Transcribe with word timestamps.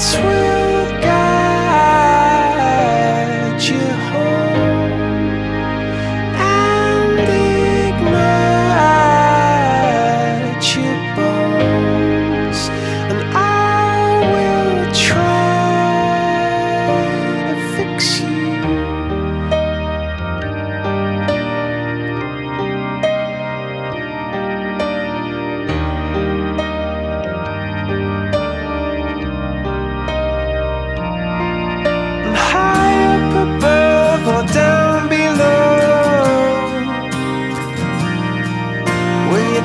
Lights 0.00 0.49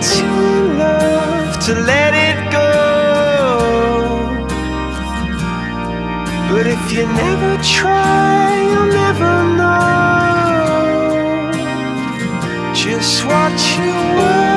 Too 0.01 0.25
in 0.25 0.77
love 0.77 1.57
to 1.65 1.73
let 1.73 2.13
it 2.13 2.51
go. 2.51 2.71
But 6.49 6.67
if 6.67 6.91
you 6.91 7.07
never 7.07 7.57
try, 7.63 8.61
you'll 8.71 8.93
never 9.03 9.33
know 9.57 10.35
just 12.73 13.25
what 13.25 13.53
you 13.77 13.93
were. 14.19 14.54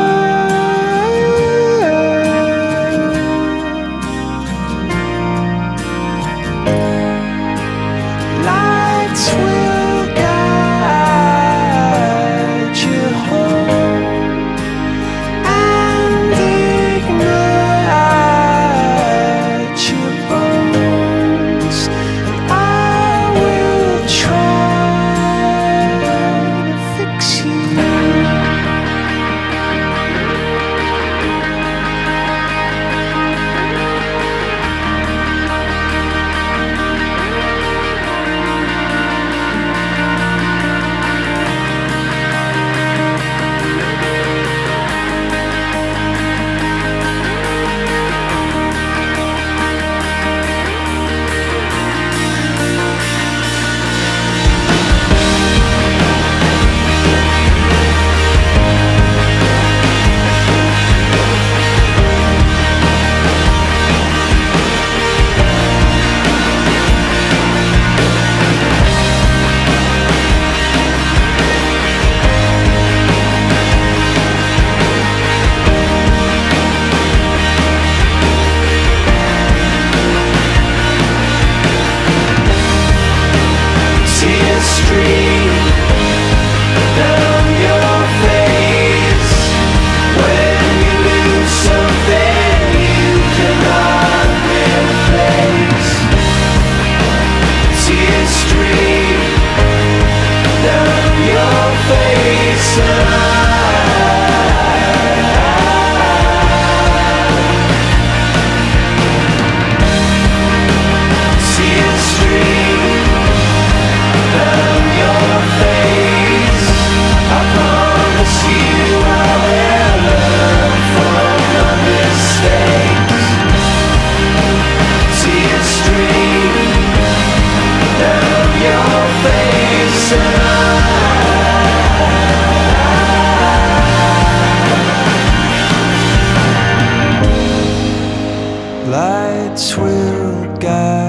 Will 140.64 141.07